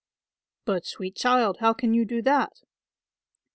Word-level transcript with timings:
"But, 0.65 0.87
sweet 0.87 1.15
child, 1.15 1.57
how 1.59 1.73
can 1.73 1.93
you 1.93 2.05
do 2.05 2.23
that?" 2.23 2.61